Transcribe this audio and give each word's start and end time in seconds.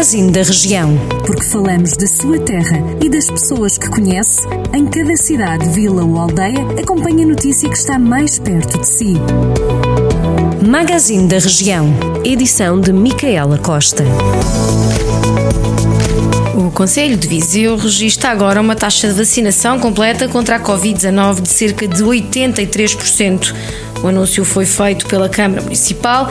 Magazine 0.00 0.32
da 0.32 0.42
Região. 0.42 0.98
Porque 1.26 1.44
falamos 1.44 1.94
da 1.94 2.06
sua 2.06 2.38
terra 2.38 2.78
e 3.04 3.08
das 3.10 3.26
pessoas 3.26 3.76
que 3.76 3.86
conhece, 3.90 4.40
em 4.72 4.86
cada 4.86 5.14
cidade, 5.14 5.68
vila 5.68 6.02
ou 6.02 6.16
aldeia, 6.16 6.66
acompanhe 6.80 7.24
a 7.24 7.26
notícia 7.26 7.68
que 7.68 7.76
está 7.76 7.98
mais 7.98 8.38
perto 8.38 8.78
de 8.78 8.86
si. 8.86 9.16
Magazine 10.66 11.28
da 11.28 11.38
Região. 11.38 11.92
Edição 12.24 12.80
de 12.80 12.94
Micaela 12.94 13.58
Costa. 13.58 14.02
O 16.56 16.70
Conselho 16.70 17.18
de 17.18 17.28
Viseu 17.28 17.76
registra 17.76 18.30
agora 18.30 18.58
uma 18.58 18.74
taxa 18.74 19.08
de 19.08 19.12
vacinação 19.12 19.78
completa 19.78 20.26
contra 20.28 20.56
a 20.56 20.60
Covid-19 20.60 21.42
de 21.42 21.48
cerca 21.50 21.86
de 21.86 22.02
83%. 22.02 23.54
O 24.02 24.08
anúncio 24.08 24.46
foi 24.46 24.64
feito 24.64 25.04
pela 25.04 25.28
Câmara 25.28 25.60
Municipal, 25.60 26.30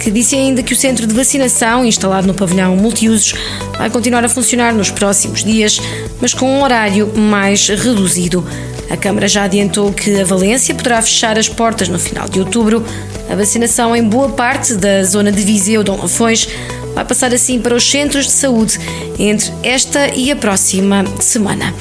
que 0.00 0.10
disse 0.10 0.34
ainda 0.34 0.62
que 0.62 0.72
o 0.72 0.76
centro 0.76 1.06
de 1.06 1.14
vacinação, 1.14 1.84
instalado 1.84 2.26
no 2.26 2.32
pavilhão 2.32 2.74
multiusos, 2.74 3.34
vai 3.76 3.90
continuar 3.90 4.24
a 4.24 4.28
funcionar 4.28 4.72
nos 4.72 4.90
próximos 4.90 5.44
dias, 5.44 5.78
mas 6.20 6.32
com 6.32 6.50
um 6.50 6.62
horário 6.62 7.12
mais 7.14 7.68
reduzido. 7.68 8.44
A 8.88 8.96
Câmara 8.96 9.28
já 9.28 9.44
adiantou 9.44 9.92
que 9.92 10.18
a 10.18 10.24
Valência 10.24 10.74
poderá 10.74 11.00
fechar 11.02 11.38
as 11.38 11.48
portas 11.48 11.88
no 11.88 11.98
final 11.98 12.28
de 12.28 12.40
outubro. 12.40 12.84
A 13.30 13.36
vacinação 13.36 13.94
em 13.94 14.02
boa 14.02 14.30
parte 14.30 14.74
da 14.74 15.04
zona 15.04 15.30
de 15.30 15.42
Viseu, 15.42 15.84
Dom 15.84 15.98
Lafões, 15.98 16.48
vai 16.94 17.04
passar 17.04 17.32
assim 17.34 17.60
para 17.60 17.74
os 17.74 17.88
centros 17.88 18.24
de 18.24 18.32
saúde 18.32 18.80
entre 19.18 19.52
esta 19.62 20.08
e 20.14 20.32
a 20.32 20.36
próxima 20.36 21.04
semana. 21.20 21.74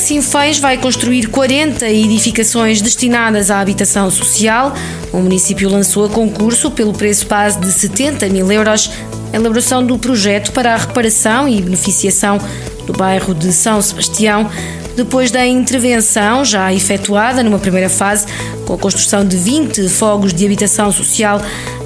Sinfãs 0.00 0.58
vai 0.58 0.78
construir 0.78 1.28
40 1.28 1.88
edificações 1.88 2.80
destinadas 2.80 3.50
à 3.50 3.60
habitação 3.60 4.10
social. 4.10 4.74
O 5.12 5.18
município 5.18 5.68
lançou 5.68 6.06
a 6.06 6.08
concurso 6.08 6.70
pelo 6.70 6.92
preço 6.92 7.26
base 7.26 7.58
de 7.60 7.70
70 7.70 8.28
mil 8.28 8.50
euros 8.50 8.90
a 9.32 9.36
elaboração 9.36 9.84
do 9.84 9.98
projeto 9.98 10.52
para 10.52 10.74
a 10.74 10.76
reparação 10.76 11.48
e 11.48 11.62
beneficiação 11.62 12.38
do 12.86 12.92
bairro 12.92 13.34
de 13.34 13.52
São 13.52 13.80
Sebastião 13.80 14.50
depois 14.96 15.30
da 15.30 15.46
intervenção 15.46 16.44
já 16.44 16.72
efetuada 16.72 17.42
numa 17.42 17.58
primeira 17.58 17.88
fase, 17.88 18.26
com 18.66 18.74
a 18.74 18.78
construção 18.78 19.24
de 19.24 19.36
20 19.36 19.88
fogos 19.88 20.32
de 20.32 20.44
habitação 20.44 20.92
social, 20.92 21.40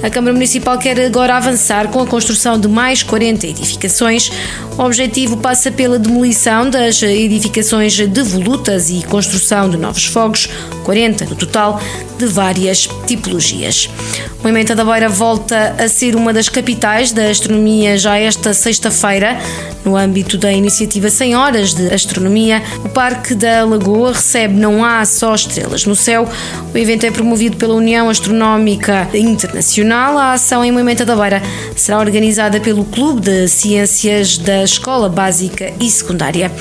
a 0.05 0.11
Câmara 0.11 0.35
Municipal 0.35 0.77
quer 0.77 1.01
agora 1.01 1.35
avançar 1.35 1.89
com 1.89 1.99
a 2.01 2.07
construção 2.07 2.61
de 2.61 2.69
mais 2.69 3.03
40 3.03 3.47
edificações. 3.47 4.31
O 4.77 4.83
objetivo 4.83 5.39
passa 5.39 5.71
pela 5.71 5.99
demolição 5.99 6.69
das 6.69 7.03
edificações 7.03 7.97
devolutas 8.09 8.91
e 8.91 9.03
construção 9.05 9.71
de 9.71 9.79
novos 9.79 10.05
fogos, 10.05 10.47
40 10.85 11.25
no 11.25 11.37
total, 11.37 11.81
de 12.19 12.27
várias 12.27 12.87
tipologias. 13.07 13.89
Moimenta 14.43 14.75
da 14.75 14.85
Beira 14.85 15.09
volta 15.09 15.75
a 15.79 15.89
ser 15.89 16.15
uma 16.15 16.33
das 16.33 16.51
capitais 16.51 17.11
da 17.11 17.31
astronomia 17.31 17.97
já 17.97 18.19
esta 18.19 18.53
sexta-feira. 18.53 19.39
No 19.85 19.97
âmbito 19.97 20.37
da 20.37 20.53
iniciativa 20.53 21.09
100 21.09 21.37
Horas 21.37 21.75
de 21.75 21.93
Astronomia, 21.93 22.63
o 22.85 22.91
Parque 22.95 23.35
da 23.35 23.65
Lagoa 23.65 24.13
recebe 24.13 24.55
Não 24.55 24.85
Há 24.85 25.05
Só 25.05 25.35
Estrelas 25.35 25.85
no 25.85 25.97
Céu. 25.97 26.29
O 26.73 26.79
evento 26.79 27.05
é 27.05 27.11
promovido 27.11 27.57
pela 27.57 27.75
União 27.75 28.09
Astronómica 28.09 29.09
Internacional. 29.13 30.17
A 30.17 30.35
ação 30.35 30.65
em 30.65 30.71
Moimenta 30.71 31.05
da 31.05 31.17
Beira 31.17 31.43
será 31.75 31.99
organizada 31.99 32.61
pelo 32.61 32.85
Clube 32.85 33.21
de 33.21 33.49
Ciências 33.49 34.39
da 34.39 34.63
Escola 34.63 35.09
Básica 35.09 35.73
e 35.81 35.91
Secundária. 35.91 36.53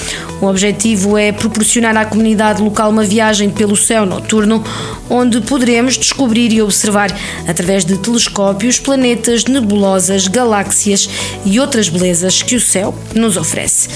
O 0.42 0.48
objetivo 0.48 1.20
é 1.20 1.31
proporcionar 1.31 1.95
à 1.95 2.04
comunidade 2.04 2.64
local 2.64 2.89
uma 2.89 3.04
viagem 3.04 3.52
pelo 3.52 3.76
céu 3.76 4.04
noturno, 4.04 4.64
onde 5.11 5.39
poderemos 5.39 6.00
descobrir 6.00 6.52
e 6.52 6.64
observar, 6.64 7.16
através 7.48 7.86
de 7.86 7.95
telescópios, 8.00 8.80
planetas, 8.80 9.45
nebulosas, 9.45 10.28
galáxias 10.28 11.08
e 11.45 11.59
outras 11.59 11.89
belezas 11.89 12.42
que 12.42 12.56
o 12.56 12.59
céu 12.59 12.92
nos 13.14 13.38
oferece. 13.38 13.88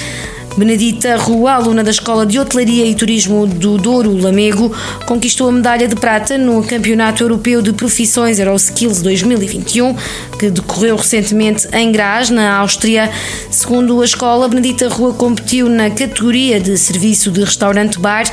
Benedita 0.58 1.16
Rua, 1.18 1.54
aluna 1.54 1.84
da 1.84 1.92
Escola 1.92 2.26
de 2.26 2.40
Hotelaria 2.40 2.84
e 2.84 2.96
Turismo 2.96 3.46
do 3.46 3.78
Douro 3.78 4.18
Lamego, 4.18 4.76
conquistou 5.06 5.50
a 5.50 5.52
medalha 5.52 5.88
de 5.88 5.96
prata 5.96 6.36
no 6.36 6.64
Campeonato 6.64 7.24
Europeu 7.24 7.62
de 7.62 7.72
Profissões 7.74 8.40
Euroskills 8.40 9.04
2021, 9.04 9.96
que 10.40 10.50
decorreu 10.50 10.96
recentemente 10.96 11.68
em 11.72 11.92
Graz, 11.92 12.32
na 12.32 12.58
Áustria. 12.58 13.08
Segundo 13.58 14.00
a 14.04 14.06
escola, 14.06 14.48
Benedita 14.48 14.88
Rua 14.88 15.16
competiu 15.16 15.68
na 15.68 15.90
categoria 15.90 16.60
de 16.60 16.78
serviço 16.78 17.32
de 17.32 17.44
restaurante-bar 17.44 18.26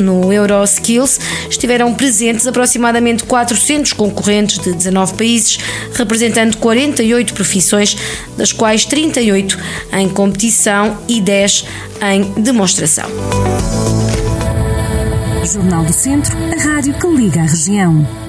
no 0.00 0.32
Euroskills. 0.32 1.20
Estiveram 1.48 1.94
presentes 1.94 2.44
aproximadamente 2.44 3.22
400 3.22 3.92
concorrentes 3.92 4.58
de 4.58 4.72
19 4.72 5.14
países, 5.14 5.60
representando 5.92 6.56
48 6.56 7.34
profissões, 7.34 7.96
das 8.36 8.50
quais 8.50 8.84
38 8.84 9.56
em 9.92 10.08
competição 10.08 10.98
e 11.06 11.20
10 11.20 11.66
em 12.02 12.42
demonstração. 12.42 13.08
Jornal 15.44 15.84
do 15.84 15.92
Centro, 15.92 16.36
a 16.36 16.60
rádio 16.60 16.94
que 16.94 17.06
liga 17.06 17.42
a 17.42 17.46
região. 17.46 18.23